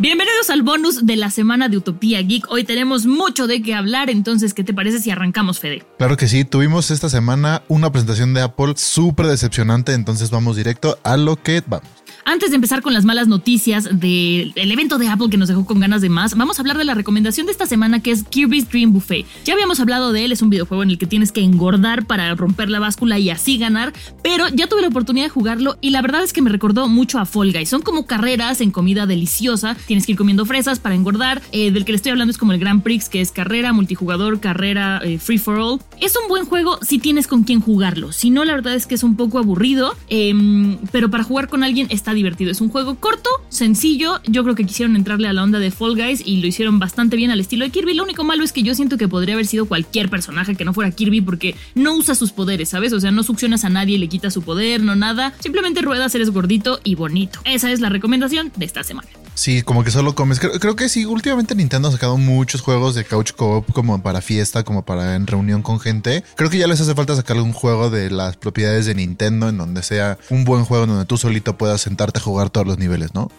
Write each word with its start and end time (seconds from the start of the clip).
Bienvenidos 0.00 0.48
al 0.48 0.62
bonus 0.62 1.04
de 1.04 1.16
la 1.16 1.28
semana 1.28 1.68
de 1.68 1.76
Utopía 1.76 2.22
Geek. 2.22 2.50
Hoy 2.50 2.64
tenemos 2.64 3.04
mucho 3.04 3.46
de 3.46 3.60
qué 3.60 3.74
hablar, 3.74 4.08
entonces, 4.08 4.54
¿qué 4.54 4.64
te 4.64 4.72
parece 4.72 4.98
si 4.98 5.10
arrancamos, 5.10 5.60
Fede? 5.60 5.84
Claro 5.98 6.16
que 6.16 6.26
sí, 6.26 6.46
tuvimos 6.46 6.90
esta 6.90 7.10
semana 7.10 7.64
una 7.68 7.92
presentación 7.92 8.32
de 8.32 8.40
Apple 8.40 8.72
súper 8.76 9.26
decepcionante, 9.26 9.92
entonces 9.92 10.30
vamos 10.30 10.56
directo 10.56 10.98
a 11.04 11.18
lo 11.18 11.36
que 11.36 11.62
vamos. 11.66 11.86
Antes 12.24 12.50
de 12.50 12.56
empezar 12.56 12.82
con 12.82 12.92
las 12.92 13.04
malas 13.04 13.28
noticias 13.28 13.88
del 13.98 14.52
evento 14.54 14.98
de 14.98 15.08
Apple 15.08 15.30
que 15.30 15.36
nos 15.36 15.48
dejó 15.48 15.64
con 15.64 15.80
ganas 15.80 16.00
de 16.00 16.10
más, 16.10 16.36
vamos 16.36 16.58
a 16.58 16.62
hablar 16.62 16.78
de 16.78 16.84
la 16.84 16.94
recomendación 16.94 17.46
de 17.46 17.52
esta 17.52 17.66
semana 17.66 18.00
que 18.00 18.10
es 18.10 18.24
Kirby's 18.24 18.68
Dream 18.68 18.92
Buffet. 18.92 19.26
Ya 19.44 19.54
habíamos 19.54 19.80
hablado 19.80 20.12
de 20.12 20.24
él, 20.24 20.32
es 20.32 20.42
un 20.42 20.50
videojuego 20.50 20.82
en 20.82 20.90
el 20.90 20.98
que 20.98 21.06
tienes 21.06 21.32
que 21.32 21.42
engordar 21.42 22.06
para 22.06 22.34
romper 22.34 22.68
la 22.68 22.78
báscula 22.78 23.18
y 23.18 23.30
así 23.30 23.58
ganar, 23.58 23.92
pero 24.22 24.48
ya 24.48 24.66
tuve 24.66 24.82
la 24.82 24.88
oportunidad 24.88 25.26
de 25.26 25.30
jugarlo 25.30 25.76
y 25.80 25.90
la 25.90 26.02
verdad 26.02 26.22
es 26.22 26.32
que 26.32 26.42
me 26.42 26.50
recordó 26.50 26.88
mucho 26.88 27.18
a 27.18 27.26
Fall 27.26 27.52
Guys. 27.52 27.68
Son 27.68 27.82
como 27.82 28.06
carreras 28.06 28.60
en 28.60 28.70
comida 28.70 29.06
deliciosa, 29.06 29.74
tienes 29.90 30.06
que 30.06 30.12
ir 30.12 30.18
comiendo 30.18 30.46
fresas 30.46 30.78
para 30.78 30.94
engordar. 30.94 31.42
Eh, 31.50 31.72
del 31.72 31.84
que 31.84 31.90
le 31.90 31.96
estoy 31.96 32.12
hablando 32.12 32.30
es 32.30 32.38
como 32.38 32.52
el 32.52 32.60
Grand 32.60 32.80
Prix, 32.80 33.08
que 33.08 33.20
es 33.20 33.32
carrera, 33.32 33.72
multijugador, 33.72 34.38
carrera, 34.38 35.00
eh, 35.02 35.18
free 35.18 35.36
for 35.36 35.58
all. 35.58 35.80
Es 36.00 36.14
un 36.14 36.28
buen 36.28 36.44
juego 36.44 36.78
si 36.80 37.00
tienes 37.00 37.26
con 37.26 37.42
quién 37.42 37.60
jugarlo. 37.60 38.12
Si 38.12 38.30
no, 38.30 38.44
la 38.44 38.54
verdad 38.54 38.76
es 38.76 38.86
que 38.86 38.94
es 38.94 39.02
un 39.02 39.16
poco 39.16 39.40
aburrido, 39.40 39.96
em, 40.08 40.78
pero 40.92 41.10
para 41.10 41.24
jugar 41.24 41.48
con 41.48 41.64
alguien 41.64 41.88
está 41.90 42.14
divertido. 42.14 42.52
Es 42.52 42.60
un 42.60 42.68
juego 42.68 42.94
corto, 43.00 43.28
sencillo. 43.48 44.20
Yo 44.28 44.44
creo 44.44 44.54
que 44.54 44.64
quisieron 44.64 44.94
entrarle 44.94 45.26
a 45.26 45.32
la 45.32 45.42
onda 45.42 45.58
de 45.58 45.72
Fall 45.72 45.96
Guys 45.96 46.22
y 46.24 46.40
lo 46.40 46.46
hicieron 46.46 46.78
bastante 46.78 47.16
bien 47.16 47.32
al 47.32 47.40
estilo 47.40 47.64
de 47.64 47.72
Kirby. 47.72 47.94
Lo 47.94 48.04
único 48.04 48.22
malo 48.22 48.44
es 48.44 48.52
que 48.52 48.62
yo 48.62 48.76
siento 48.76 48.96
que 48.96 49.08
podría 49.08 49.34
haber 49.34 49.46
sido 49.48 49.66
cualquier 49.66 50.08
personaje 50.08 50.54
que 50.54 50.64
no 50.64 50.72
fuera 50.72 50.92
Kirby 50.92 51.20
porque 51.20 51.56
no 51.74 51.96
usa 51.96 52.14
sus 52.14 52.30
poderes, 52.30 52.68
¿sabes? 52.68 52.92
O 52.92 53.00
sea, 53.00 53.10
no 53.10 53.24
succionas 53.24 53.64
a 53.64 53.70
nadie 53.70 53.96
y 53.96 53.98
le 53.98 54.06
quitas 54.06 54.34
su 54.34 54.42
poder, 54.42 54.84
no 54.84 54.94
nada. 54.94 55.34
Simplemente 55.40 55.82
ruedas, 55.82 56.14
eres 56.14 56.30
gordito 56.30 56.78
y 56.84 56.94
bonito. 56.94 57.40
Esa 57.44 57.72
es 57.72 57.80
la 57.80 57.88
recomendación 57.88 58.52
de 58.54 58.66
esta 58.66 58.84
semana. 58.84 59.08
Sí, 59.34 59.62
como 59.62 59.79
que 59.84 59.90
solo 59.90 60.14
comes. 60.14 60.40
Creo, 60.40 60.76
que 60.76 60.88
sí, 60.88 61.04
últimamente 61.04 61.54
Nintendo 61.54 61.88
ha 61.88 61.92
sacado 61.92 62.16
muchos 62.16 62.60
juegos 62.60 62.94
de 62.94 63.04
couch 63.04 63.32
co-op 63.32 63.72
como 63.72 64.02
para 64.02 64.20
fiesta, 64.20 64.62
como 64.64 64.84
para 64.84 65.14
en 65.14 65.26
reunión 65.26 65.62
con 65.62 65.80
gente. 65.80 66.24
Creo 66.36 66.50
que 66.50 66.58
ya 66.58 66.66
les 66.66 66.80
hace 66.80 66.94
falta 66.94 67.16
sacarle 67.16 67.42
un 67.42 67.52
juego 67.52 67.90
de 67.90 68.10
las 68.10 68.36
propiedades 68.36 68.86
de 68.86 68.94
Nintendo 68.94 69.48
en 69.48 69.58
donde 69.58 69.82
sea 69.82 70.18
un 70.30 70.44
buen 70.44 70.64
juego 70.64 70.86
donde 70.86 71.04
tú 71.04 71.16
solito 71.16 71.56
puedas 71.56 71.80
sentarte 71.80 72.18
a 72.18 72.22
jugar 72.22 72.50
todos 72.50 72.66
los 72.66 72.78
niveles, 72.78 73.14
¿no? 73.14 73.30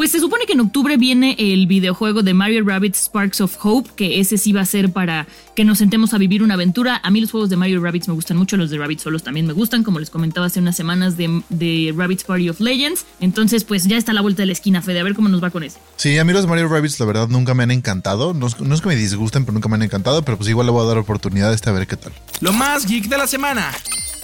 Pues 0.00 0.12
se 0.12 0.18
supone 0.18 0.46
que 0.46 0.54
en 0.54 0.60
octubre 0.60 0.96
viene 0.96 1.36
el 1.38 1.66
videojuego 1.66 2.22
de 2.22 2.32
Mario 2.32 2.64
Rabbit 2.64 2.94
Sparks 2.94 3.42
of 3.42 3.54
Hope, 3.62 3.90
que 3.96 4.18
ese 4.18 4.38
sí 4.38 4.50
va 4.50 4.62
a 4.62 4.64
ser 4.64 4.90
para 4.90 5.26
que 5.54 5.62
nos 5.62 5.76
sentemos 5.76 6.14
a 6.14 6.16
vivir 6.16 6.42
una 6.42 6.54
aventura. 6.54 7.02
A 7.04 7.10
mí 7.10 7.20
los 7.20 7.30
juegos 7.30 7.50
de 7.50 7.58
Mario 7.58 7.82
Rabbits 7.82 8.08
me 8.08 8.14
gustan 8.14 8.38
mucho, 8.38 8.56
los 8.56 8.70
de 8.70 8.78
Rabbit 8.78 9.00
solos 9.00 9.22
también 9.22 9.46
me 9.46 9.52
gustan, 9.52 9.84
como 9.84 9.98
les 9.98 10.08
comentaba 10.08 10.46
hace 10.46 10.58
unas 10.58 10.74
semanas 10.74 11.18
de, 11.18 11.42
de 11.50 11.92
Rabbit's 11.94 12.24
Party 12.24 12.48
of 12.48 12.60
Legends. 12.60 13.04
Entonces, 13.20 13.64
pues 13.64 13.88
ya 13.88 13.98
está 13.98 14.12
a 14.12 14.14
la 14.14 14.22
vuelta 14.22 14.40
de 14.40 14.46
la 14.46 14.52
esquina, 14.52 14.80
Fede, 14.80 15.00
a 15.00 15.04
ver 15.04 15.14
cómo 15.14 15.28
nos 15.28 15.44
va 15.44 15.50
con 15.50 15.64
ese. 15.64 15.78
Sí, 15.96 16.16
a 16.16 16.24
mí 16.24 16.32
los 16.32 16.46
Mario 16.46 16.68
Rabbits 16.68 16.98
la 16.98 17.04
verdad 17.04 17.28
nunca 17.28 17.52
me 17.52 17.64
han 17.64 17.70
encantado. 17.70 18.32
No, 18.32 18.48
no 18.58 18.74
es 18.74 18.80
que 18.80 18.88
me 18.88 18.96
disgusten, 18.96 19.44
pero 19.44 19.52
nunca 19.52 19.68
me 19.68 19.74
han 19.74 19.82
encantado, 19.82 20.24
pero 20.24 20.38
pues 20.38 20.48
igual 20.48 20.66
le 20.66 20.72
voy 20.72 20.82
a 20.82 20.88
dar 20.88 20.96
oportunidad 20.96 21.50
a 21.50 21.54
este 21.54 21.68
a 21.68 21.74
ver 21.74 21.86
qué 21.86 21.98
tal. 21.98 22.14
Lo 22.40 22.54
más 22.54 22.86
geek 22.86 23.06
de 23.06 23.18
la 23.18 23.26
semana. 23.26 23.70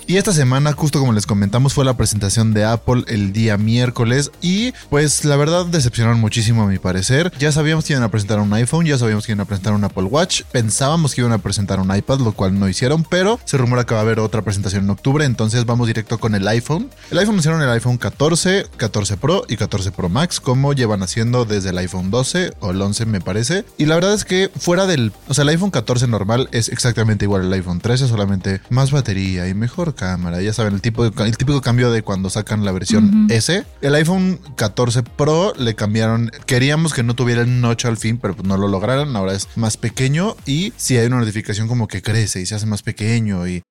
Y 0.08 0.18
esta 0.18 0.32
semana, 0.32 0.72
justo 0.72 1.00
como 1.00 1.12
les 1.12 1.26
comentamos, 1.26 1.74
fue 1.74 1.84
la 1.84 1.96
presentación 1.96 2.54
de 2.54 2.64
Apple 2.64 3.02
el 3.08 3.32
día 3.32 3.58
miércoles 3.58 4.30
y 4.40 4.70
pues 4.88 5.24
la 5.24 5.34
verdad 5.34 5.66
decepcionaron 5.66 6.20
muchísimo 6.20 6.62
a 6.62 6.68
mi 6.68 6.78
parecer. 6.78 7.32
Ya 7.40 7.50
sabíamos 7.50 7.84
que 7.84 7.94
iban 7.94 8.04
a 8.04 8.08
presentar 8.08 8.38
un 8.38 8.52
iPhone, 8.52 8.86
ya 8.86 8.98
sabíamos 8.98 9.26
que 9.26 9.32
iban 9.32 9.40
a 9.40 9.46
presentar 9.46 9.72
un 9.72 9.82
Apple 9.82 10.04
Watch, 10.04 10.42
pensábamos 10.52 11.12
que 11.12 11.22
iban 11.22 11.32
a 11.32 11.38
presentar 11.38 11.80
un 11.80 11.92
iPad, 11.92 12.20
lo 12.20 12.30
cual 12.34 12.56
no 12.56 12.68
hicieron, 12.68 13.02
pero 13.02 13.40
se 13.44 13.56
rumora 13.56 13.84
que 13.84 13.94
va 13.94 14.00
a 14.00 14.02
haber 14.04 14.20
otra 14.20 14.42
presentación 14.42 14.84
en 14.84 14.90
octubre, 14.90 15.24
entonces 15.24 15.66
vamos 15.66 15.88
directo 15.88 16.18
con 16.18 16.36
el 16.36 16.46
iPhone. 16.46 16.88
El 17.10 17.18
iPhone 17.18 17.40
hicieron 17.40 17.60
el 17.60 17.70
iPhone 17.70 17.98
14, 17.98 18.66
14 18.76 19.16
Pro 19.16 19.42
y 19.48 19.56
14 19.56 19.90
Pro 19.90 20.08
Max, 20.08 20.38
como 20.38 20.72
llevan 20.72 21.02
haciendo 21.02 21.44
desde 21.44 21.70
el 21.70 21.78
iPhone 21.78 22.12
12 22.12 22.52
o 22.60 22.70
el 22.70 22.80
11 22.80 23.06
me 23.06 23.20
parece. 23.20 23.64
Y 23.76 23.86
la 23.86 23.96
verdad 23.96 24.14
es 24.14 24.24
que 24.24 24.52
fuera 24.56 24.86
del, 24.86 25.12
o 25.26 25.34
sea, 25.34 25.42
el 25.42 25.48
iPhone 25.48 25.72
14 25.72 26.06
normal 26.06 26.48
es 26.52 26.68
exactamente 26.68 27.24
igual 27.24 27.42
al 27.42 27.52
iPhone 27.52 27.80
13, 27.80 28.06
solamente 28.06 28.60
más 28.70 28.92
batería 28.92 29.48
y 29.48 29.54
mejor 29.54 29.95
cámara. 29.96 30.40
Ya 30.40 30.52
saben, 30.52 30.74
el, 30.74 30.80
tipo 30.80 31.04
el 31.04 31.36
típico 31.36 31.60
cambio 31.60 31.90
de 31.90 32.02
cuando 32.02 32.30
sacan 32.30 32.64
la 32.64 32.70
versión 32.70 33.26
S. 33.30 33.64
El 33.80 33.94
iPhone 33.96 34.38
14 34.54 35.02
Pro 35.02 35.52
le 35.58 35.74
cambiaron. 35.74 36.30
Queríamos 36.46 36.94
que 36.94 37.02
no 37.02 37.16
tuviera 37.16 37.42
el 37.42 37.60
notch 37.60 37.86
al 37.86 37.96
fin, 37.96 38.18
pero 38.18 38.36
pues 38.36 38.46
no 38.46 38.56
lo 38.56 38.68
lograron. 38.68 39.16
Ahora 39.16 39.32
es 39.32 39.48
más 39.56 39.76
pequeño 39.76 40.36
y 40.46 40.72
si 40.76 40.96
hay 40.96 41.06
una 41.06 41.18
notificación 41.18 41.66
como 41.66 41.88
que 41.88 42.02
crece 42.02 42.40
y 42.40 42.46
se 42.46 42.54
hace 42.54 42.66
más 42.66 42.82
pequeño 42.82 43.48
y 43.48 43.62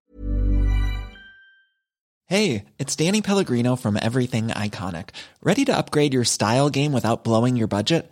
Hey, 2.28 2.66
it's 2.80 2.96
Danny 2.96 3.22
Pellegrino 3.22 3.76
from 3.76 3.98
Everything 3.98 4.48
Iconic. 4.48 5.10
Ready 5.44 5.64
to 5.66 5.78
upgrade 5.78 6.12
your 6.12 6.26
style 6.26 6.72
game 6.72 6.92
without 6.92 7.24
blowing 7.24 7.56
your 7.56 7.68
budget? 7.68 8.12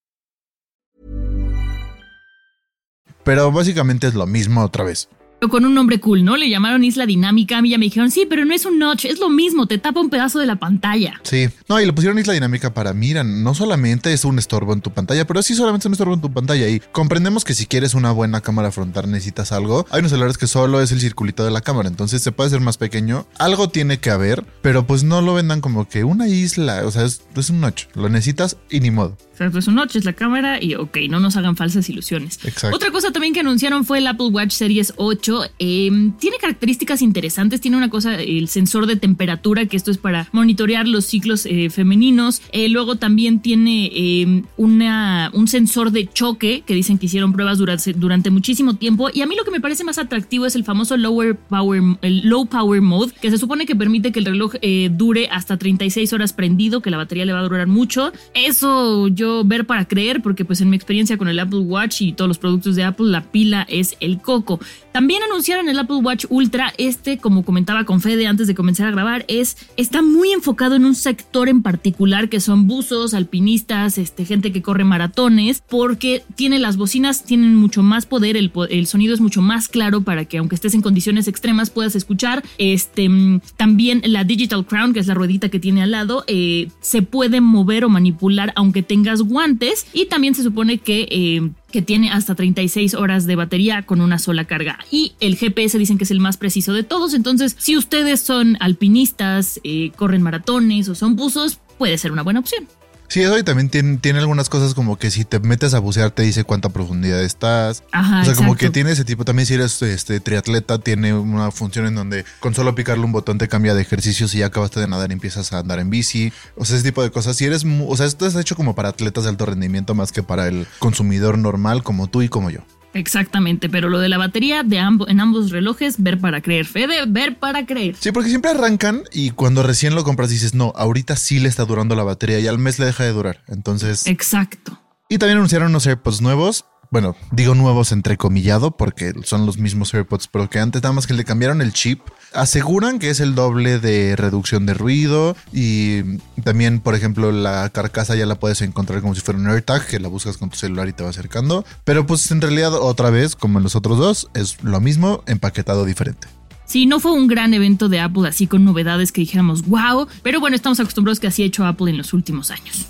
Pero 3.23 3.51
básicamente 3.51 4.07
es 4.07 4.13
lo 4.13 4.25
mismo 4.25 4.63
otra 4.63 4.83
vez. 4.83 5.09
Con 5.49 5.65
un 5.65 5.73
nombre 5.73 5.99
cool, 5.99 6.23
¿no? 6.23 6.37
Le 6.37 6.49
llamaron 6.49 6.83
Isla 6.83 7.05
Dinámica. 7.07 7.57
A 7.57 7.61
mí 7.61 7.69
ya 7.69 7.79
me 7.79 7.85
dijeron, 7.85 8.11
sí, 8.11 8.27
pero 8.29 8.45
no 8.45 8.53
es 8.53 8.65
un 8.65 8.77
notch, 8.77 9.05
es 9.05 9.19
lo 9.19 9.29
mismo, 9.29 9.65
te 9.65 9.79
tapa 9.79 9.99
un 9.99 10.09
pedazo 10.11 10.37
de 10.37 10.45
la 10.45 10.57
pantalla. 10.57 11.19
Sí, 11.23 11.49
no, 11.67 11.81
y 11.81 11.85
le 11.85 11.93
pusieron 11.93 12.19
Isla 12.19 12.33
Dinámica 12.33 12.73
para, 12.73 12.93
mira, 12.93 13.23
no 13.23 13.55
solamente 13.55 14.13
es 14.13 14.23
un 14.23 14.37
estorbo 14.37 14.73
en 14.73 14.81
tu 14.81 14.91
pantalla, 14.91 15.25
pero 15.25 15.41
sí 15.41 15.55
solamente 15.55 15.83
es 15.83 15.85
un 15.87 15.93
estorbo 15.93 16.13
en 16.13 16.21
tu 16.21 16.31
pantalla. 16.31 16.69
Y 16.69 16.79
comprendemos 16.91 17.43
que 17.43 17.55
si 17.55 17.65
quieres 17.65 17.95
una 17.95 18.11
buena 18.11 18.41
cámara 18.41 18.71
frontal 18.71 19.09
necesitas 19.09 19.51
algo. 19.51 19.87
Hay 19.89 19.99
unos 19.99 20.11
celulares 20.11 20.37
que 20.37 20.45
solo 20.45 20.79
es 20.79 20.91
el 20.91 20.99
circulito 20.99 21.43
de 21.43 21.49
la 21.49 21.61
cámara, 21.61 21.89
entonces 21.89 22.21
se 22.21 22.31
puede 22.31 22.47
hacer 22.47 22.61
más 22.61 22.77
pequeño. 22.77 23.25
Algo 23.39 23.69
tiene 23.69 23.99
que 23.99 24.11
haber, 24.11 24.45
pero 24.61 24.85
pues 24.85 25.03
no 25.03 25.21
lo 25.21 25.33
vendan 25.33 25.61
como 25.61 25.89
que 25.89 26.03
una 26.03 26.27
isla, 26.27 26.83
o 26.85 26.91
sea, 26.91 27.05
es, 27.05 27.23
es 27.35 27.49
un 27.49 27.61
notch, 27.61 27.85
lo 27.95 28.09
necesitas 28.09 28.57
y 28.69 28.79
ni 28.79 28.91
modo. 28.91 29.17
O 29.33 29.37
sea, 29.37 29.47
es 29.47 29.67
un 29.67 29.75
notch, 29.75 29.95
es 29.95 30.05
la 30.05 30.13
cámara 30.13 30.61
y 30.61 30.75
ok, 30.75 30.97
no 31.09 31.19
nos 31.19 31.35
hagan 31.35 31.55
falsas 31.57 31.89
ilusiones. 31.89 32.37
Exacto. 32.43 32.75
Otra 32.75 32.91
cosa 32.91 33.11
también 33.11 33.33
que 33.33 33.39
anunciaron 33.39 33.85
fue 33.85 33.97
el 33.97 34.05
Apple 34.05 34.27
Watch 34.27 34.51
Series 34.51 34.93
8 34.97 35.30
Em, 35.59 36.11
tiene 36.17 36.37
características 36.37 37.01
interesantes, 37.01 37.61
tiene 37.61 37.77
una 37.77 37.89
cosa, 37.89 38.15
el 38.15 38.47
sensor 38.47 38.87
de 38.87 38.95
temperatura, 38.95 39.65
que 39.65 39.77
esto 39.77 39.91
es 39.91 39.97
para 39.97 40.27
monitorear 40.31 40.87
los 40.87 41.05
ciclos 41.05 41.45
eh, 41.45 41.69
femeninos. 41.69 42.41
Eh, 42.51 42.69
luego 42.69 42.95
también 42.95 43.39
tiene 43.39 43.91
em, 43.93 44.43
una, 44.57 45.29
un 45.33 45.47
sensor 45.47 45.91
de 45.91 46.07
choque, 46.07 46.63
que 46.65 46.73
dicen 46.73 46.97
que 46.97 47.05
hicieron 47.05 47.33
pruebas 47.33 47.57
durante, 47.57 47.93
durante 47.93 48.29
muchísimo 48.29 48.75
tiempo. 48.75 49.09
Y 49.13 49.21
a 49.21 49.27
mí 49.27 49.35
lo 49.35 49.43
que 49.43 49.51
me 49.51 49.61
parece 49.61 49.83
más 49.83 49.97
atractivo 49.97 50.45
es 50.45 50.55
el 50.55 50.63
famoso 50.63 50.97
lower 50.97 51.35
power, 51.35 51.81
el 52.01 52.27
low 52.27 52.45
power 52.45 52.81
mode, 52.81 53.13
que 53.21 53.29
se 53.29 53.37
supone 53.37 53.65
que 53.65 53.75
permite 53.75 54.11
que 54.11 54.19
el 54.19 54.25
reloj 54.25 54.53
eh, 54.61 54.89
dure 54.91 55.27
hasta 55.31 55.57
36 55.57 56.11
horas 56.13 56.33
prendido, 56.33 56.81
que 56.81 56.89
la 56.89 56.97
batería 56.97 57.25
le 57.25 57.33
va 57.33 57.39
a 57.39 57.43
durar 57.43 57.67
mucho. 57.67 58.11
Eso 58.33 59.07
yo 59.07 59.43
ver 59.43 59.65
para 59.65 59.85
creer, 59.85 60.21
porque 60.21 60.45
pues 60.45 60.61
en 60.61 60.69
mi 60.69 60.75
experiencia 60.75 61.17
con 61.17 61.27
el 61.27 61.39
Apple 61.39 61.59
Watch 61.59 62.01
y 62.01 62.13
todos 62.13 62.27
los 62.27 62.37
productos 62.37 62.75
de 62.75 62.83
Apple, 62.83 63.07
la 63.07 63.23
pila 63.23 63.65
es 63.69 63.95
el 63.99 64.19
coco. 64.21 64.59
También 64.91 65.23
anunciaron 65.23 65.69
el 65.69 65.79
Apple 65.79 65.97
Watch 65.97 66.25
Ultra. 66.29 66.73
Este, 66.77 67.17
como 67.17 67.43
comentaba 67.43 67.85
con 67.85 68.01
Fede 68.01 68.27
antes 68.27 68.47
de 68.47 68.55
comenzar 68.55 68.87
a 68.87 68.91
grabar, 68.91 69.25
es 69.27 69.57
está 69.77 70.01
muy 70.01 70.31
enfocado 70.31 70.75
en 70.75 70.85
un 70.85 70.95
sector 70.95 71.49
en 71.49 71.61
particular 71.61 72.29
que 72.29 72.39
son 72.39 72.67
buzos, 72.67 73.13
alpinistas, 73.13 73.97
este, 73.97 74.25
gente 74.25 74.51
que 74.51 74.61
corre 74.61 74.83
maratones, 74.83 75.63
porque 75.69 76.23
tiene 76.35 76.59
las 76.59 76.77
bocinas, 76.77 77.23
tienen 77.23 77.55
mucho 77.55 77.83
más 77.83 78.05
poder, 78.05 78.35
el, 78.35 78.51
sonido 78.87 79.13
es 79.13 79.21
mucho 79.21 79.41
más 79.41 79.67
claro 79.67 80.01
para 80.01 80.25
que 80.25 80.37
aunque 80.37 80.55
estés 80.55 80.73
en 80.73 80.81
condiciones 80.81 81.27
extremas 81.27 81.69
puedas 81.69 81.95
escuchar. 81.95 82.43
Este, 82.57 83.09
también 83.57 84.01
la 84.05 84.23
Digital 84.23 84.65
Crown, 84.65 84.93
que 84.93 84.99
es 84.99 85.07
la 85.07 85.13
ruedita 85.13 85.49
que 85.49 85.59
tiene 85.59 85.81
al 85.81 85.91
lado, 85.91 86.23
eh, 86.27 86.69
se 86.81 87.01
puede 87.01 87.41
mover 87.41 87.85
o 87.85 87.89
manipular 87.89 88.53
aunque 88.55 88.83
tengas 88.83 89.21
guantes 89.21 89.85
y 89.93 90.05
también 90.05 90.35
se 90.35 90.43
supone 90.43 90.77
que 90.77 91.07
eh, 91.09 91.49
que 91.71 91.81
tiene 91.81 92.11
hasta 92.11 92.35
36 92.35 92.93
horas 92.93 93.25
de 93.25 93.35
batería 93.35 93.83
con 93.83 94.01
una 94.01 94.19
sola 94.19 94.45
carga. 94.45 94.79
Y 94.91 95.13
el 95.19 95.35
GPS 95.35 95.77
dicen 95.77 95.97
que 95.97 96.03
es 96.03 96.11
el 96.11 96.19
más 96.19 96.37
preciso 96.37 96.73
de 96.73 96.83
todos. 96.83 97.13
Entonces, 97.13 97.55
si 97.57 97.77
ustedes 97.77 98.19
son 98.19 98.57
alpinistas, 98.59 99.59
eh, 99.63 99.91
corren 99.95 100.21
maratones 100.21 100.89
o 100.89 100.95
son 100.95 101.15
buzos, 101.15 101.59
puede 101.77 101.97
ser 101.97 102.11
una 102.11 102.23
buena 102.23 102.39
opción. 102.39 102.67
Sí, 103.11 103.21
eso 103.21 103.37
y 103.37 103.43
también 103.43 103.67
tiene, 103.67 103.97
tiene 103.97 104.19
algunas 104.19 104.47
cosas 104.47 104.73
como 104.73 104.97
que 104.97 105.11
si 105.11 105.25
te 105.25 105.41
metes 105.41 105.73
a 105.73 105.79
bucear 105.79 106.11
te 106.11 106.23
dice 106.23 106.45
cuánta 106.45 106.69
profundidad 106.69 107.21
estás. 107.21 107.83
Ajá, 107.91 108.21
o 108.21 108.23
sea, 108.23 108.35
como 108.35 108.55
que 108.55 108.69
tiene 108.69 108.91
ese 108.91 109.03
tipo. 109.03 109.25
También 109.25 109.45
si 109.45 109.55
eres 109.55 109.81
este 109.81 110.21
triatleta, 110.21 110.79
tiene 110.79 111.13
una 111.13 111.51
función 111.51 111.87
en 111.87 111.95
donde 111.95 112.23
con 112.39 112.55
solo 112.55 112.73
picarle 112.73 113.03
un 113.03 113.11
botón 113.11 113.37
te 113.37 113.49
cambia 113.49 113.73
de 113.73 113.81
ejercicios 113.81 114.33
y 114.33 114.37
ya 114.37 114.45
acabaste 114.45 114.79
de 114.79 114.87
nadar 114.87 115.11
empiezas 115.11 115.51
a 115.51 115.59
andar 115.59 115.79
en 115.79 115.89
bici. 115.89 116.31
O 116.55 116.63
sea, 116.63 116.77
ese 116.77 116.85
tipo 116.85 117.03
de 117.03 117.11
cosas. 117.11 117.35
Si 117.35 117.43
eres, 117.43 117.65
o 117.65 117.97
sea, 117.97 118.05
esto 118.05 118.25
es 118.25 118.33
hecho 118.37 118.55
como 118.55 118.75
para 118.75 118.87
atletas 118.87 119.25
de 119.25 119.29
alto 119.31 119.45
rendimiento 119.45 119.93
más 119.93 120.13
que 120.13 120.23
para 120.23 120.47
el 120.47 120.65
consumidor 120.79 121.37
normal 121.37 121.83
como 121.83 122.07
tú 122.07 122.21
y 122.21 122.29
como 122.29 122.49
yo. 122.49 122.61
Exactamente, 122.93 123.69
pero 123.69 123.89
lo 123.89 123.99
de 123.99 124.09
la 124.09 124.17
batería 124.17 124.63
de 124.63 124.79
ambo- 124.79 125.07
en 125.09 125.19
ambos 125.19 125.49
relojes, 125.51 125.95
ver 126.03 126.19
para 126.19 126.41
creer. 126.41 126.65
Fede, 126.65 127.05
ver 127.07 127.37
para 127.39 127.65
creer. 127.65 127.95
Sí, 127.99 128.11
porque 128.11 128.29
siempre 128.29 128.51
arrancan 128.51 129.03
y 129.13 129.31
cuando 129.31 129.63
recién 129.63 129.95
lo 129.95 130.03
compras 130.03 130.29
dices, 130.29 130.53
no, 130.53 130.73
ahorita 130.75 131.15
sí 131.15 131.39
le 131.39 131.47
está 131.49 131.65
durando 131.65 131.95
la 131.95 132.03
batería 132.03 132.39
y 132.39 132.47
al 132.47 132.57
mes 132.57 132.79
le 132.79 132.85
deja 132.85 133.03
de 133.03 133.11
durar. 133.13 133.43
Entonces... 133.47 134.07
Exacto. 134.07 134.77
Y 135.09 135.17
también 135.17 135.37
anunciaron 135.37 135.69
unos 135.69 135.85
AirPods 135.87 136.21
nuevos. 136.21 136.65
Bueno, 136.91 137.15
digo 137.31 137.55
nuevos 137.55 137.93
entrecomillado 137.93 138.71
porque 138.71 139.13
son 139.23 139.45
los 139.45 139.57
mismos 139.57 139.93
AirPods, 139.93 140.27
pero 140.27 140.49
que 140.49 140.59
antes 140.59 140.83
nada 140.83 140.91
más 140.91 141.07
que 141.07 141.13
le 141.13 141.23
cambiaron 141.23 141.61
el 141.61 141.71
chip. 141.71 142.01
Aseguran 142.33 142.99
que 142.99 143.09
es 143.09 143.21
el 143.21 143.33
doble 143.33 143.79
de 143.79 144.17
reducción 144.17 144.65
de 144.65 144.73
ruido 144.73 145.37
y 145.53 146.01
también, 146.43 146.81
por 146.81 146.93
ejemplo, 146.93 147.31
la 147.31 147.69
carcasa 147.69 148.17
ya 148.17 148.25
la 148.25 148.35
puedes 148.35 148.61
encontrar 148.61 148.99
como 148.99 149.15
si 149.15 149.21
fuera 149.21 149.39
un 149.39 149.47
AirTag, 149.47 149.87
que 149.87 150.01
la 150.01 150.09
buscas 150.09 150.35
con 150.35 150.49
tu 150.49 150.57
celular 150.57 150.89
y 150.89 150.93
te 150.93 151.01
va 151.01 151.11
acercando. 151.11 151.63
Pero 151.85 152.05
pues 152.05 152.29
en 152.29 152.41
realidad 152.41 152.73
otra 152.73 153.09
vez, 153.09 153.37
como 153.37 153.59
en 153.59 153.63
los 153.63 153.77
otros 153.77 153.97
dos, 153.97 154.29
es 154.33 154.61
lo 154.61 154.81
mismo, 154.81 155.23
empaquetado 155.27 155.85
diferente. 155.85 156.27
Sí, 156.65 156.87
no 156.87 156.99
fue 156.99 157.13
un 157.13 157.27
gran 157.27 157.53
evento 157.53 157.87
de 157.87 158.01
Apple 158.01 158.27
así 158.27 158.47
con 158.47 158.65
novedades 158.65 159.13
que 159.13 159.21
dijéramos 159.21 159.65
wow, 159.65 160.09
pero 160.23 160.41
bueno, 160.41 160.57
estamos 160.57 160.81
acostumbrados 160.81 161.21
que 161.21 161.27
así 161.27 161.43
ha 161.43 161.45
hecho 161.45 161.65
Apple 161.65 161.89
en 161.89 161.97
los 161.97 162.11
últimos 162.11 162.51
años. 162.51 162.87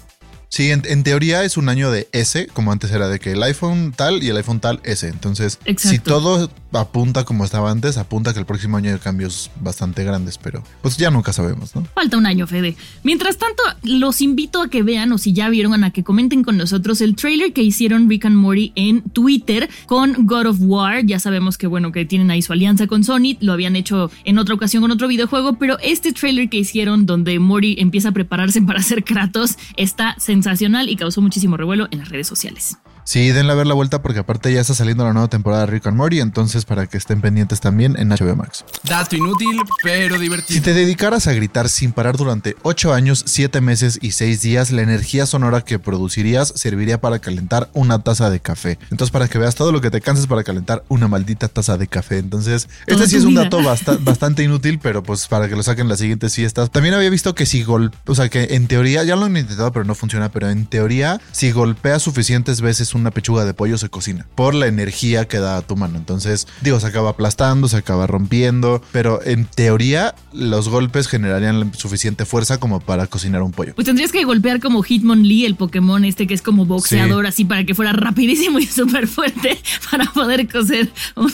Sí, 0.51 0.69
en, 0.69 0.83
en 0.86 1.03
teoría 1.03 1.45
es 1.45 1.56
un 1.56 1.69
año 1.69 1.92
de 1.92 2.09
S, 2.12 2.48
como 2.48 2.74
antes 2.74 2.92
era 2.92 3.07
de 3.07 3.19
que 3.19 3.31
el 3.31 3.42
iPhone 3.42 3.94
tal 3.95 4.21
y 4.21 4.27
el 4.27 4.36
iPhone 4.36 4.59
tal 4.59 4.81
S. 4.83 5.07
Entonces, 5.07 5.59
Exacto. 5.63 5.89
si 5.89 6.00
todo 6.00 6.51
apunta 6.73 7.25
como 7.25 7.44
estaba 7.44 7.71
antes, 7.71 7.97
apunta 7.97 8.33
que 8.33 8.39
el 8.39 8.45
próximo 8.45 8.77
año 8.77 8.91
hay 8.91 9.00
cambios 9.00 9.51
bastante 9.59 10.03
grandes, 10.03 10.38
pero 10.38 10.63
pues 10.81 10.97
ya 10.97 11.12
nunca 11.12 11.33
sabemos, 11.33 11.75
¿no? 11.75 11.85
Falta 11.94 12.18
un 12.18 12.25
año, 12.25 12.47
Fede. 12.47 12.75
Mientras 13.03 13.38
tanto, 13.38 13.62
los 13.83 14.21
invito 14.21 14.62
a 14.62 14.69
que 14.69 14.83
vean 14.83 15.12
o 15.12 15.18
si 15.18 15.33
ya 15.33 15.50
vieron, 15.50 15.83
a 15.83 15.91
que 15.91 16.03
comenten 16.03 16.44
con 16.44 16.57
nosotros 16.57 17.01
el 17.01 17.15
trailer 17.15 17.53
que 17.53 17.63
hicieron 17.63 18.09
Rick 18.09 18.25
and 18.25 18.35
Morty 18.35 18.71
en 18.75 19.01
Twitter 19.01 19.69
con 19.85 20.25
God 20.25 20.47
of 20.47 20.57
War. 20.59 21.06
Ya 21.06 21.19
sabemos 21.19 21.57
que, 21.57 21.68
bueno, 21.68 21.91
que 21.91 22.06
tienen 22.06 22.31
ahí 22.31 22.41
su 22.41 22.53
alianza 22.53 22.88
con 22.88 23.03
Sony. 23.03 23.38
Lo 23.39 23.53
habían 23.53 23.75
hecho 23.75 24.12
en 24.25 24.38
otra 24.38 24.56
ocasión 24.56 24.81
con 24.81 24.91
otro 24.91 25.07
videojuego, 25.07 25.53
pero 25.53 25.77
este 25.79 26.12
trailer 26.13 26.50
que 26.50 26.57
hicieron 26.57 27.06
donde 27.06 27.39
Morty 27.39 27.75
empieza 27.79 28.09
a 28.09 28.12
prepararse 28.12 28.62
para 28.62 28.81
ser 28.81 29.03
Kratos 29.03 29.57
está 29.77 30.15
sensacional 30.19 30.89
y 30.89 30.95
causó 30.95 31.21
muchísimo 31.21 31.57
revuelo 31.57 31.88
en 31.91 32.00
las 32.00 32.09
redes 32.09 32.27
sociales. 32.27 32.77
Sí, 33.03 33.31
denle 33.31 33.51
a 33.51 33.56
ver 33.56 33.68
la 33.68 33.74
vuelta 33.74 34.01
porque 34.01 34.19
aparte 34.19 34.53
ya 34.53 34.62
está 34.62 34.74
saliendo 34.74 35.03
la 35.03 35.13
nueva 35.13 35.27
temporada 35.27 35.65
de 35.65 35.71
Rick 35.71 35.88
and 35.88 35.98
Morty, 35.98 36.19
entonces 36.19 36.65
para 36.65 36.88
que 36.88 36.98
estén 36.98 37.19
pendientes 37.21 37.59
también 37.59 37.95
en 37.98 38.09
HBO 38.09 38.36
Max. 38.36 38.63
Dato 38.83 39.15
inútil, 39.15 39.57
pero 39.83 40.15
Si 40.15 40.21
divertido. 40.21 40.62
te 40.63 40.74
dedicaras 40.74 41.27
a 41.27 41.33
gritar 41.33 41.68
sin 41.69 41.92
parar 41.92 42.18
durante 42.18 42.56
8 42.63 42.94
años, 42.94 43.24
7 43.25 43.59
meses 43.62 44.00
y 44.01 44.12
6 44.12 44.42
días, 44.42 44.71
la 44.71 44.81
energía 44.83 45.25
sonora 45.25 45.62
que 45.62 45.80
producirías 45.80 46.53
serviría 46.56 47.01
para 47.01 47.19
calentar 47.19 47.69
una 47.74 48.00
taza 48.03 48.30
de 48.30 48.39
café. 48.39 48.77
Entonces, 48.92 49.12
para 49.12 49.27
que 49.27 49.38
veas 49.38 49.56
todo 49.56 49.71
lo 49.71 49.81
que 49.81 49.92
te 49.92 50.01
canses 50.01 50.27
para 50.27 50.44
calentar 50.44 50.83
una 50.88 51.07
maldita 51.07 51.48
taza 51.48 51.77
de 51.77 51.88
café. 51.88 52.19
Entonces, 52.19 52.69
este 52.88 53.07
sí 53.07 53.18
es 53.18 53.24
un 53.24 53.33
dato 53.36 53.62
basta- 53.63 53.98
bastante 54.01 54.44
inútil, 54.44 54.80
pero 54.81 55.03
pues 55.03 55.27
para 55.27 55.50
que 55.50 55.56
lo 55.56 55.63
saquen 55.63 55.88
las 55.89 56.00
siguientes 56.00 56.36
fiestas. 56.36 56.69
También 56.71 56.94
había 56.95 57.09
visto 57.09 57.36
que 57.36 57.45
si 57.45 57.63
gol, 57.63 57.92
o 58.06 58.15
sea, 58.15 58.30
que 58.30 58.50
en 58.51 58.68
teoría, 58.68 59.03
ya 59.03 59.15
lo 59.15 59.25
han 59.25 59.36
intentado, 59.36 59.71
pero 59.71 59.86
no 59.86 59.95
funciona, 59.95 60.30
pero 60.31 60.50
en 60.50 60.65
teoría, 60.65 61.19
si 61.31 61.51
golpeas 61.51 62.01
suficientes 62.03 62.62
veces 62.62 62.90
una 62.95 63.11
pechuga 63.11 63.45
de 63.45 63.53
pollo, 63.53 63.77
se 63.77 63.89
cocina 63.89 64.27
por 64.35 64.55
la 64.55 64.67
energía 64.67 65.27
que 65.27 65.39
da 65.39 65.57
a 65.57 65.61
tu 65.61 65.75
mano. 65.75 65.97
Entonces, 65.97 66.47
digo, 66.61 66.79
se 66.79 66.88
acaba 66.88 67.11
aplastando, 67.11 67.67
se 67.67 67.77
acaba 67.77 68.07
rompiendo, 68.07 68.81
pero 68.91 69.21
en 69.23 69.45
teoría, 69.45 70.15
los 70.33 70.69
golpes 70.69 71.07
generarían 71.07 71.59
la 71.59 71.73
suficiente 71.73 72.25
fuerza 72.25 72.59
como 72.59 72.79
para 72.79 73.07
cocinar 73.07 73.41
un 73.41 73.51
pollo. 73.51 73.75
Pues 73.75 73.85
tendrías 73.85 74.11
que 74.11 74.23
golpear 74.23 74.59
como 74.59 74.83
Hitmonlee, 74.83 75.45
el 75.45 75.55
Pokémon 75.55 76.03
este 76.05 76.27
que 76.27 76.33
es 76.33 76.41
como 76.41 76.65
boxeador, 76.65 77.25
así 77.27 77.45
para 77.45 77.65
que 77.65 77.75
fuera 77.75 77.93
rapidísimo 77.93 78.59
y 78.59 78.65
súper 78.67 79.07
fuerte 79.07 79.59
para 79.89 80.05
poder 80.05 80.47
cocer 80.47 80.91
un, 81.15 81.33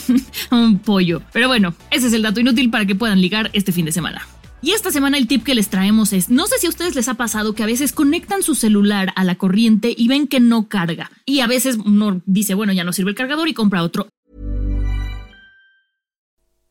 un 0.50 0.78
pollo. 0.78 1.22
Pero 1.32 1.48
bueno, 1.48 1.74
ese 1.90 2.08
es 2.08 2.12
el 2.12 2.22
dato 2.22 2.40
inútil 2.40 2.70
para 2.70 2.86
que 2.86 2.94
puedan 2.94 3.20
ligar 3.20 3.50
este 3.52 3.72
fin 3.72 3.84
de 3.84 3.92
semana. 3.92 4.26
Y 4.60 4.72
esta 4.72 4.90
semana 4.90 5.18
el 5.18 5.28
tip 5.28 5.44
que 5.44 5.54
les 5.54 5.68
traemos 5.68 6.12
es, 6.12 6.30
no 6.30 6.48
sé 6.48 6.58
si 6.58 6.66
a 6.66 6.70
ustedes 6.70 6.96
les 6.96 7.08
ha 7.08 7.14
pasado 7.14 7.54
que 7.54 7.62
a 7.62 7.66
veces 7.66 7.92
conectan 7.92 8.42
su 8.42 8.56
celular 8.56 9.12
a 9.14 9.22
la 9.22 9.36
corriente 9.36 9.94
y 9.96 10.08
ven 10.08 10.26
que 10.26 10.40
no 10.40 10.68
carga. 10.68 11.12
Y 11.24 11.40
a 11.40 11.46
veces 11.46 11.78
uno 11.84 12.22
dice, 12.26 12.54
bueno, 12.54 12.72
ya 12.72 12.82
no 12.82 12.92
sirve 12.92 13.10
el 13.10 13.16
cargador 13.16 13.48
y 13.48 13.54
compra 13.54 13.84
otro. 13.84 14.08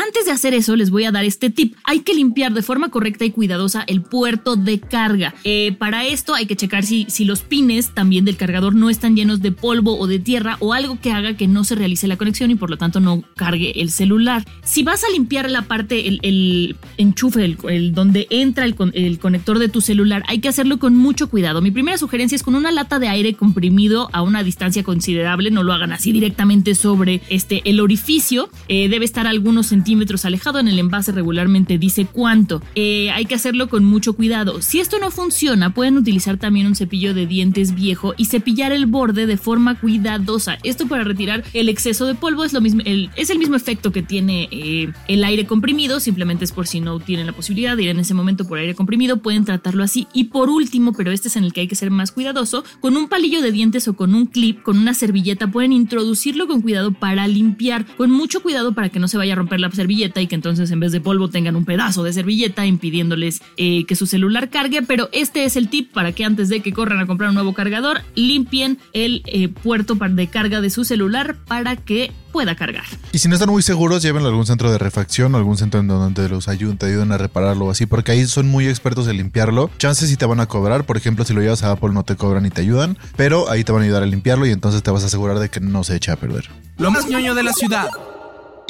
Antes 0.00 0.26
de 0.26 0.30
hacer 0.30 0.54
eso, 0.54 0.76
les 0.76 0.90
voy 0.90 1.06
a 1.06 1.10
dar 1.10 1.24
este 1.24 1.50
tip. 1.50 1.74
Hay 1.82 2.00
que 2.00 2.14
limpiar 2.14 2.52
de 2.52 2.62
forma 2.62 2.88
correcta 2.88 3.24
y 3.24 3.32
cuidadosa 3.32 3.82
el 3.88 4.00
puerto 4.00 4.54
de 4.54 4.78
carga. 4.78 5.34
Eh, 5.42 5.74
para 5.76 6.06
esto 6.06 6.34
hay 6.36 6.46
que 6.46 6.54
checar 6.54 6.84
si, 6.84 7.06
si 7.08 7.24
los 7.24 7.40
pines 7.40 7.94
también 7.94 8.24
del 8.24 8.36
cargador 8.36 8.76
no 8.76 8.90
están 8.90 9.16
llenos 9.16 9.42
de 9.42 9.50
polvo 9.50 9.98
o 9.98 10.06
de 10.06 10.20
tierra 10.20 10.56
o 10.60 10.72
algo 10.72 11.00
que 11.00 11.10
haga 11.10 11.36
que 11.36 11.48
no 11.48 11.64
se 11.64 11.74
realice 11.74 12.06
la 12.06 12.16
conexión 12.16 12.52
y 12.52 12.54
por 12.54 12.70
lo 12.70 12.76
tanto 12.76 13.00
no 13.00 13.24
cargue 13.34 13.80
el 13.80 13.90
celular. 13.90 14.44
Si 14.62 14.84
vas 14.84 15.02
a 15.02 15.10
limpiar 15.10 15.50
la 15.50 15.62
parte, 15.62 16.06
el, 16.06 16.76
enchufe, 16.96 17.44
el, 17.44 17.92
donde 17.92 18.28
entra 18.30 18.66
el, 18.66 18.76
el 18.94 19.18
conector 19.18 19.58
de 19.58 19.68
tu 19.68 19.80
celular, 19.80 20.22
hay 20.28 20.38
que 20.38 20.46
hacerlo 20.46 20.78
con 20.78 20.94
mucho 20.94 21.28
cuidado. 21.28 21.60
Mi 21.60 21.72
primera 21.72 21.98
sugerencia 21.98 22.36
es 22.36 22.44
con 22.44 22.54
una 22.54 22.70
lata 22.70 23.00
de 23.00 23.08
aire 23.08 23.34
comprimido 23.34 24.10
a 24.12 24.22
una 24.22 24.44
distancia 24.44 24.84
considerable. 24.84 25.50
No 25.50 25.64
lo 25.64 25.72
hagan 25.72 25.90
así 25.90 26.12
directamente 26.12 26.76
sobre 26.76 27.20
este, 27.30 27.68
el 27.68 27.80
orificio. 27.80 28.48
Eh, 28.68 28.88
debe 28.88 29.04
estar 29.04 29.26
algunos 29.26 29.66
centímetros 29.66 29.87
centímetros 29.88 30.26
alejado 30.26 30.58
en 30.58 30.68
el 30.68 30.78
envase 30.78 31.12
regularmente 31.12 31.78
dice 31.78 32.04
cuánto. 32.04 32.60
Eh, 32.74 33.10
hay 33.10 33.24
que 33.24 33.34
hacerlo 33.34 33.70
con 33.70 33.86
mucho 33.86 34.12
cuidado. 34.12 34.60
Si 34.60 34.80
esto 34.80 34.98
no 34.98 35.10
funciona, 35.10 35.72
pueden 35.72 35.96
utilizar 35.96 36.36
también 36.36 36.66
un 36.66 36.74
cepillo 36.74 37.14
de 37.14 37.26
dientes 37.26 37.74
viejo 37.74 38.12
y 38.18 38.26
cepillar 38.26 38.70
el 38.70 38.84
borde 38.84 39.26
de 39.26 39.38
forma 39.38 39.80
cuidadosa. 39.80 40.58
Esto 40.62 40.86
para 40.88 41.04
retirar 41.04 41.42
el 41.54 41.70
exceso 41.70 42.04
de 42.04 42.14
polvo 42.14 42.44
es 42.44 42.52
lo 42.52 42.60
mismo, 42.60 42.82
es 42.84 43.30
el 43.30 43.38
mismo 43.38 43.56
efecto 43.56 43.90
que 43.90 44.02
tiene 44.02 44.50
eh, 44.50 44.92
el 45.08 45.24
aire 45.24 45.46
comprimido, 45.46 46.00
simplemente 46.00 46.44
es 46.44 46.52
por 46.52 46.66
si 46.66 46.80
no 46.80 47.00
tienen 47.00 47.24
la 47.24 47.32
posibilidad 47.32 47.74
de 47.74 47.84
ir 47.84 47.88
en 47.88 48.00
ese 48.00 48.12
momento 48.12 48.46
por 48.46 48.58
aire 48.58 48.74
comprimido, 48.74 49.22
pueden 49.22 49.46
tratarlo 49.46 49.82
así. 49.82 50.06
Y 50.12 50.24
por 50.24 50.50
último, 50.50 50.92
pero 50.92 51.12
este 51.12 51.28
es 51.28 51.36
en 51.36 51.44
el 51.44 51.54
que 51.54 51.62
hay 51.62 51.68
que 51.68 51.76
ser 51.76 51.90
más 51.90 52.12
cuidadoso, 52.12 52.62
con 52.80 52.94
un 52.98 53.08
palillo 53.08 53.40
de 53.40 53.52
dientes 53.52 53.88
o 53.88 53.96
con 53.96 54.14
un 54.14 54.26
clip, 54.26 54.62
con 54.62 54.76
una 54.76 54.92
servilleta, 54.92 55.50
pueden 55.50 55.72
introducirlo 55.72 56.46
con 56.46 56.60
cuidado 56.60 56.92
para 56.92 57.26
limpiar, 57.26 57.86
con 57.96 58.10
mucho 58.10 58.42
cuidado 58.42 58.74
para 58.74 58.90
que 58.90 58.98
no 58.98 59.08
se 59.08 59.16
vaya 59.16 59.32
a 59.32 59.36
romper 59.36 59.60
la 59.60 59.68
servilleta 59.78 60.20
y 60.20 60.26
que 60.26 60.34
entonces 60.34 60.70
en 60.70 60.80
vez 60.80 60.92
de 60.92 61.00
polvo 61.00 61.28
tengan 61.30 61.56
un 61.56 61.64
pedazo 61.64 62.02
de 62.02 62.12
servilleta 62.12 62.66
impidiéndoles 62.66 63.40
eh, 63.56 63.84
que 63.86 63.96
su 63.96 64.06
celular 64.06 64.50
cargue. 64.50 64.82
Pero 64.82 65.08
este 65.12 65.44
es 65.44 65.56
el 65.56 65.68
tip 65.68 65.92
para 65.92 66.12
que 66.12 66.24
antes 66.24 66.48
de 66.48 66.60
que 66.60 66.72
corran 66.72 66.98
a 67.00 67.06
comprar 67.06 67.30
un 67.30 67.34
nuevo 67.34 67.54
cargador, 67.54 68.02
limpien 68.14 68.78
el 68.92 69.22
eh, 69.26 69.48
puerto 69.48 69.94
de 69.94 70.26
carga 70.26 70.60
de 70.60 70.70
su 70.70 70.84
celular 70.84 71.36
para 71.46 71.76
que 71.76 72.12
pueda 72.32 72.54
cargar. 72.54 72.84
Y 73.12 73.18
si 73.18 73.28
no 73.28 73.34
están 73.34 73.50
muy 73.50 73.62
seguros, 73.62 74.02
llévenlo 74.02 74.28
a 74.28 74.30
algún 74.30 74.46
centro 74.46 74.70
de 74.70 74.78
refacción 74.78 75.34
o 75.34 75.38
algún 75.38 75.56
centro 75.56 75.80
en 75.80 75.88
donde 75.88 76.28
los 76.28 76.48
ayuden, 76.48 76.76
te 76.76 76.86
ayuden 76.86 77.12
a 77.12 77.18
repararlo 77.18 77.66
o 77.66 77.70
así, 77.70 77.86
porque 77.86 78.12
ahí 78.12 78.26
son 78.26 78.48
muy 78.48 78.66
expertos 78.66 79.08
en 79.08 79.16
limpiarlo. 79.16 79.70
Chances 79.78 80.10
si 80.10 80.16
te 80.16 80.26
van 80.26 80.40
a 80.40 80.46
cobrar, 80.46 80.84
por 80.84 80.96
ejemplo, 80.96 81.24
si 81.24 81.32
lo 81.32 81.40
llevas 81.40 81.62
a 81.62 81.72
Apple 81.72 81.90
no 81.92 82.04
te 82.04 82.16
cobran 82.16 82.46
y 82.46 82.50
te 82.50 82.60
ayudan, 82.60 82.98
pero 83.16 83.50
ahí 83.50 83.64
te 83.64 83.72
van 83.72 83.82
a 83.82 83.84
ayudar 83.84 84.02
a 84.02 84.06
limpiarlo 84.06 84.46
y 84.46 84.50
entonces 84.50 84.82
te 84.82 84.90
vas 84.90 85.02
a 85.02 85.06
asegurar 85.06 85.38
de 85.38 85.48
que 85.48 85.60
no 85.60 85.84
se 85.84 85.96
eche 85.96 86.12
a 86.12 86.16
perder. 86.16 86.48
Lo 86.76 86.90
más 86.90 87.08
ñoño 87.08 87.34
de 87.34 87.42
la 87.42 87.52
ciudad. 87.52 87.88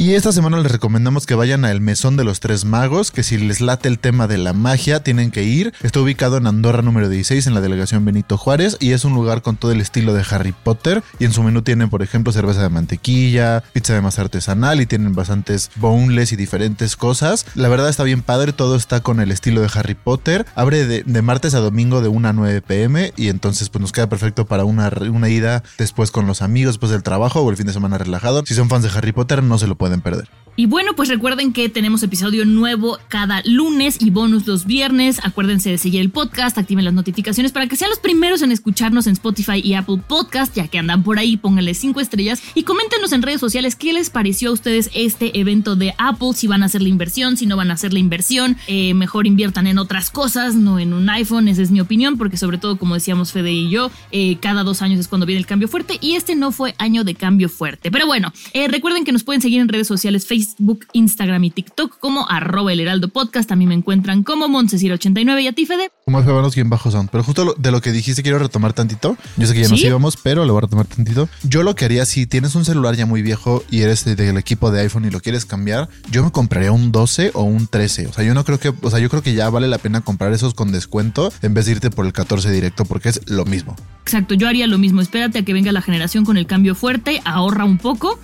Y 0.01 0.15
esta 0.15 0.31
semana 0.31 0.61
les 0.61 0.71
recomendamos 0.71 1.27
que 1.27 1.35
vayan 1.35 1.65
al 1.65 1.81
Mesón 1.81 2.17
de 2.17 2.23
los 2.23 2.39
Tres 2.39 2.65
Magos, 2.65 3.11
que 3.11 3.25
si 3.25 3.37
les 3.37 3.61
late 3.61 3.89
el 3.89 3.99
tema 3.99 4.29
de 4.29 4.39
la 4.39 4.53
magia, 4.53 5.03
tienen 5.03 5.33
que 5.33 5.43
ir. 5.43 5.75
Está 5.83 5.99
ubicado 5.99 6.37
en 6.37 6.47
Andorra 6.47 6.83
número 6.83 7.09
16, 7.09 7.49
en 7.49 7.55
la 7.55 7.61
delegación 7.61 8.05
Benito 8.05 8.39
Juárez, 8.39 8.77
y 8.79 8.93
es 8.93 9.05
un 9.05 9.15
lugar 9.15 9.43
con 9.43 9.57
todo 9.57 9.73
el 9.73 9.81
estilo 9.81 10.15
de 10.15 10.25
Harry 10.31 10.53
Potter. 10.53 11.03
Y 11.19 11.25
en 11.25 11.33
su 11.33 11.43
menú 11.43 11.63
tienen, 11.63 11.91
por 11.91 12.03
ejemplo, 12.03 12.33
cerveza 12.33 12.63
de 12.63 12.69
mantequilla, 12.69 13.65
pizza 13.73 13.93
de 13.93 14.01
masa 14.01 14.23
artesanal, 14.23 14.81
y 14.81 14.87
tienen 14.87 15.17
bastantes 15.17 15.69
boneless 15.75 16.31
y 16.31 16.37
diferentes 16.37 16.95
cosas. 16.95 17.45
La 17.57 17.69
verdad 17.69 17.89
está 17.89 18.05
bien 18.05 18.23
padre, 18.23 18.53
todo 18.53 18.77
está 18.77 19.01
con 19.01 19.19
el 19.19 19.33
estilo 19.33 19.63
de 19.63 19.71
Harry 19.75 19.95
Potter. 19.95 20.47
Abre 20.55 20.87
de, 20.87 21.23
martes 21.23 21.55
a 21.55 21.59
domingo 21.59 22.03
de 22.03 22.09
1 22.09 22.29
a 22.29 22.33
9 22.33 22.63
pm, 22.63 23.13
y 23.17 23.31
entonces 23.31 23.69
pues 23.69 23.83
nos 23.83 23.91
queda 23.91 24.09
perfecto 24.09 24.47
para 24.47 24.65
una, 24.65 24.93
una 25.11 25.29
ida 25.29 25.65
después 25.77 26.13
con 26.13 26.29
los 26.29 26.41
amigos, 26.41 26.75
después 26.75 26.93
del 26.93 27.03
trabajo 27.03 27.41
o 27.41 27.51
el 27.51 27.57
fin 27.57 27.67
de 27.67 27.73
semana 27.73 27.99
relajado. 27.99 28.45
Si 28.47 28.55
son 28.55 28.69
fans 28.69 28.85
de 28.85 28.97
Harry 28.97 29.11
Potter, 29.11 29.43
no 29.43 29.59
se 29.59 29.67
lo 29.67 29.75
pueden 29.75 29.88
pueden 29.89 30.03
perder. 30.03 30.29
Y 30.59 30.67
bueno, 30.67 30.95
pues 30.97 31.09
recuerden 31.09 31.53
que 31.53 31.69
tenemos 31.69 32.03
episodio 32.03 32.45
nuevo 32.45 32.99
cada 33.07 33.43
lunes 33.45 33.99
y 34.01 34.11
bonus 34.11 34.45
los 34.45 34.67
viernes. 34.67 35.21
Acuérdense 35.23 35.71
de 35.71 35.79
seguir 35.79 36.01
el 36.01 36.11
podcast, 36.11 36.59
activen 36.59 36.85
las 36.85 36.95
notificaciones 36.95 37.53
para 37.53 37.69
que 37.69 37.77
sean 37.77 37.91
los 37.91 38.01
primeros 38.01 38.43
en 38.43 38.51
escucharnos 38.51 39.07
en 39.07 39.13
Spotify 39.13 39.61
y 39.63 39.75
Apple 39.75 40.01
Podcast, 40.09 40.57
ya 40.57 40.67
que 40.67 40.81
andan 40.81 41.05
por 41.05 41.21
ahí, 41.21 41.37
pónganle 41.37 41.75
cinco 41.75 42.01
estrellas 42.01 42.43
y 42.57 42.65
coméntenos 42.65 43.13
en 43.13 43.23
redes 43.23 43.39
sociales 43.39 43.77
qué 43.77 43.93
les 43.93 44.11
pareció 44.11 44.51
a 44.51 44.53
ustedes 44.53 44.91
este 44.95 45.39
evento 45.39 45.77
de 45.77 45.95
Apple, 45.97 46.31
si 46.35 46.49
van 46.49 46.65
a 46.65 46.67
hacer 46.67 46.83
la 46.83 46.89
inversión, 46.89 47.37
si 47.37 47.47
no 47.47 47.57
van 47.57 47.71
a 47.71 47.75
hacer 47.75 47.93
la 47.93 48.01
inversión, 48.01 48.57
eh, 48.67 48.95
mejor 48.95 49.29
inviertan 49.29 49.69
en 49.69 49.79
otras 49.79 50.11
cosas, 50.11 50.57
no 50.57 50.81
en 50.81 50.93
un 50.93 51.09
iPhone, 51.09 51.47
esa 51.47 51.63
es 51.63 51.71
mi 51.71 51.81
opinión, 51.81 52.19
porque 52.19 52.37
sobre 52.37 52.59
todo, 52.59 52.79
como 52.79 52.95
decíamos 52.95 53.31
Fede 53.31 53.53
y 53.53 53.71
yo, 53.71 53.93
eh, 54.11 54.39
cada 54.41 54.65
dos 54.65 54.83
años 54.83 54.99
es 54.99 55.07
cuando 55.07 55.25
viene 55.25 55.39
el 55.39 55.47
cambio 55.47 55.69
fuerte 55.69 55.99
y 56.01 56.17
este 56.17 56.35
no 56.35 56.51
fue 56.51 56.75
año 56.79 57.05
de 57.05 57.15
cambio 57.15 57.49
fuerte. 57.49 57.93
Pero 57.93 58.07
bueno, 58.09 58.33
eh, 58.55 58.67
recuerden 58.67 59.05
que 59.05 59.13
nos 59.13 59.23
pueden 59.23 59.41
seguir 59.41 59.61
en 59.61 59.69
redes 59.69 59.87
sociales, 59.87 60.27
Facebook, 60.27 60.48
Facebook, 60.49 60.87
Instagram 60.93 61.45
y 61.45 61.51
TikTok 61.51 61.99
como 61.99 62.29
arroba 62.29 62.73
el 62.73 62.81
heraldo 62.81 63.09
podcast. 63.09 63.49
También 63.49 63.69
me 63.69 63.75
encuentran 63.75 64.23
como 64.23 64.49
Montesir89 64.49 65.43
y 65.43 65.47
a 65.47 65.53
ti, 65.53 65.67
Fede. 65.67 65.91
Como 66.05 66.23
Febanos 66.23 66.55
bien 66.55 66.71
bajos 66.71 66.93
son. 66.93 67.09
Pero 67.09 67.23
justo 67.23 67.55
de 67.59 67.71
lo 67.71 67.81
que 67.81 67.93
dijiste 67.93 68.23
quiero 68.23 68.39
retomar 68.39 68.73
tantito. 68.73 69.17
Yo 69.37 69.47
sé 69.47 69.55
que 69.55 69.63
ya 69.63 69.69
nos 69.69 69.81
íbamos, 69.81 70.17
pero 70.17 70.45
lo 70.45 70.55
voy 70.55 70.61
a 70.61 70.63
retomar 70.63 70.87
tantito. 70.87 71.29
Yo 71.43 71.63
lo 71.63 71.75
que 71.75 71.85
haría 71.85 72.07
si 72.07 72.27
tienes 72.27 72.55
un 72.55 72.65
celular 72.65 72.97
ya 72.97 73.07
muy 73.07 73.23
viejo 73.23 73.63
y 73.71 73.83
eres 73.83 74.05
del 74.05 74.37
equipo 74.39 74.71
de 74.71 74.81
iPhone 74.81 75.05
y 75.05 75.11
lo 75.11 75.21
quieres 75.21 75.45
cambiar, 75.45 75.89
yo 76.11 76.25
me 76.25 76.31
compraría 76.31 76.73
un 76.73 76.93
12 76.93 77.33
o 77.35 77.43
un 77.43 77.67
13. 77.67 78.07
O 78.07 78.13
sea, 78.13 78.25
yo 78.25 78.35
no 78.35 78.45
creo 78.45 78.59
que, 78.59 78.73
o 78.81 78.91
sea, 78.91 78.99
yo 78.99 79.11
creo 79.11 79.23
que 79.23 79.35
ya 79.35 79.51
vale 79.51 79.69
la 79.69 79.79
pena 79.79 80.01
comprar 80.01 80.33
esos 80.33 80.55
con 80.55 80.73
descuento 80.73 81.33
en 81.43 81.55
vez 81.55 81.67
de 81.67 81.73
irte 81.73 81.91
por 81.91 82.07
el 82.07 82.13
14 82.13 82.51
directo 82.51 82.85
porque 82.85 83.11
es 83.11 83.21
lo 83.27 83.45
mismo. 83.45 83.77
Exacto, 84.03 84.35
yo 84.35 84.49
haría 84.49 84.67
lo 84.67 84.79
mismo. 84.79 85.03
Espérate 85.03 85.41
a 85.41 85.45
que 85.45 85.53
venga 85.53 85.73
la 85.73 85.83
generación 85.83 86.25
con 86.25 86.39
el 86.39 86.47
cambio 86.47 86.75
fuerte, 86.75 87.21
ahorra 87.25 87.65
un 87.65 87.77
poco 87.77 88.19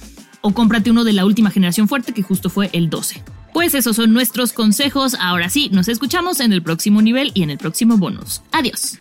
o 0.46 0.52
cómprate 0.52 0.90
uno 0.90 1.04
de 1.04 1.14
la 1.14 1.24
última 1.24 1.50
generación 1.50 1.88
fuerte 1.88 2.12
que 2.12 2.22
justo 2.22 2.50
fue 2.50 2.68
el 2.74 2.90
12. 2.90 3.24
Pues 3.54 3.74
esos 3.74 3.96
son 3.96 4.12
nuestros 4.12 4.52
consejos. 4.52 5.16
Ahora 5.18 5.48
sí, 5.48 5.70
nos 5.72 5.88
escuchamos 5.88 6.38
en 6.40 6.52
el 6.52 6.62
próximo 6.62 7.00
nivel 7.00 7.32
y 7.32 7.42
en 7.44 7.50
el 7.50 7.56
próximo 7.56 7.96
bonus. 7.96 8.42
Adiós. 8.52 8.98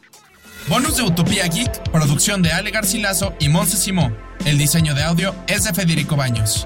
Bonus 0.70 0.96
de 0.96 1.04
Utopía 1.04 1.46
Geek, 1.48 1.92
producción 1.92 2.42
de 2.42 2.54
Ale 2.54 2.72
Garcilaso 2.72 3.34
y 3.42 3.50
Monse 3.50 3.76
Simó. 3.76 4.10
El 4.46 4.58
diseño 4.58 4.96
de 4.96 5.04
audio 5.04 5.36
es 5.48 5.66
de 5.66 5.74
Federico 5.74 6.16
Baños. 6.16 6.66